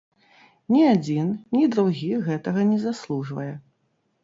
Ні 0.75 0.81
адзін, 0.93 1.27
ні 1.59 1.69
другі 1.77 2.11
гэтага 2.31 2.67
не 2.73 2.83
заслужвае. 2.89 3.49